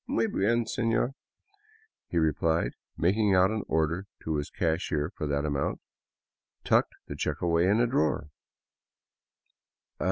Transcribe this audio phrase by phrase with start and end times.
[0.07, 1.13] "Muy bien, senor,"
[2.07, 5.79] he replied, and making out an order to his cashier for that amount,
[6.63, 8.31] tucked the check away in a drawer.